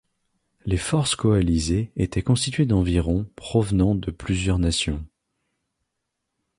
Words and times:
Les 0.65 0.77
forces 0.79 1.15
coalisées 1.15 1.91
étaient 1.95 2.23
constituées 2.23 2.65
d'environ 2.65 3.29
provenant 3.35 3.93
de 3.93 4.09
plusieurs 4.09 4.57
nations. 4.57 5.05